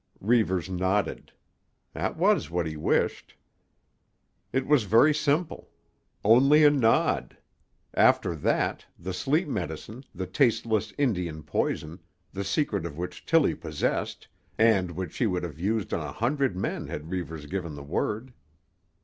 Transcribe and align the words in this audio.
Reivers 0.19 0.67
nodded. 0.67 1.31
That 1.93 2.17
was 2.17 2.49
what 2.49 2.65
he 2.65 2.75
wished. 2.75 3.35
It 4.51 4.65
was 4.65 4.85
very 4.85 5.13
simple. 5.13 5.69
Only 6.25 6.63
a 6.63 6.71
nod. 6.71 7.37
After 7.93 8.33
that—the 8.35 9.13
sleep 9.13 9.47
medicine, 9.47 10.03
the 10.15 10.25
tasteless 10.25 10.91
Indian 10.97 11.43
poison, 11.43 11.99
the 12.33 12.43
secret 12.43 12.83
of 12.87 12.97
which 12.97 13.27
Tillie 13.27 13.53
possessed, 13.53 14.27
and 14.57 14.89
which 14.89 15.13
she 15.13 15.27
would 15.27 15.43
have 15.43 15.59
used 15.59 15.93
on 15.93 15.99
a 16.01 16.11
hundred 16.11 16.57
men 16.57 16.87
had 16.87 17.11
Reivers 17.11 17.45
given 17.45 17.75
the 17.75 17.83
word. 17.83 18.33